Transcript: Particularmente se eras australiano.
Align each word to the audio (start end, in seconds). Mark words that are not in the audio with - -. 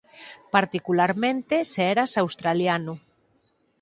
Particularmente 0.55 1.55
se 1.73 1.81
eras 1.93 2.11
australiano. 2.23 2.93